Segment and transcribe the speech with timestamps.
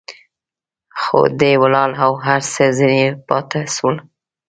[1.01, 3.95] خو دى ولاړ او هر څه ځنې پاته سول.